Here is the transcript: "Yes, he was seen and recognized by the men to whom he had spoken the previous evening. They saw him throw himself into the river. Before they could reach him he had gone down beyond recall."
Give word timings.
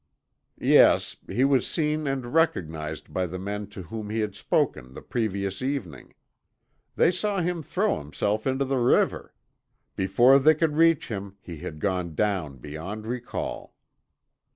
"Yes, 0.59 1.15
he 1.27 1.43
was 1.45 1.67
seen 1.67 2.07
and 2.07 2.33
recognized 2.33 3.13
by 3.13 3.27
the 3.27 3.37
men 3.37 3.67
to 3.67 3.83
whom 3.83 4.09
he 4.09 4.21
had 4.21 4.33
spoken 4.33 4.95
the 4.95 5.01
previous 5.03 5.61
evening. 5.61 6.15
They 6.95 7.11
saw 7.11 7.39
him 7.41 7.61
throw 7.61 7.99
himself 7.99 8.47
into 8.47 8.65
the 8.65 8.79
river. 8.79 9.35
Before 9.95 10.39
they 10.39 10.55
could 10.55 10.75
reach 10.75 11.09
him 11.09 11.37
he 11.39 11.57
had 11.59 11.77
gone 11.79 12.15
down 12.15 12.57
beyond 12.57 13.05
recall." 13.05 13.75